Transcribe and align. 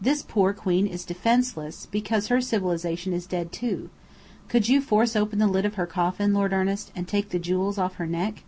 This 0.00 0.22
poor 0.22 0.52
queen 0.52 0.86
is 0.86 1.04
defenceless, 1.04 1.86
because 1.86 2.28
her 2.28 2.40
civilization 2.40 3.12
is 3.12 3.26
dead, 3.26 3.50
too. 3.50 3.90
Could 4.46 4.68
you 4.68 4.80
force 4.80 5.16
open 5.16 5.40
the 5.40 5.48
lid 5.48 5.64
of 5.64 5.74
her 5.74 5.86
coffin, 5.88 6.32
Lord 6.32 6.52
Ernest, 6.52 6.92
and 6.94 7.08
take 7.08 7.30
the 7.30 7.40
jewels 7.40 7.78
off 7.78 7.96
her 7.96 8.06
neck?" 8.06 8.44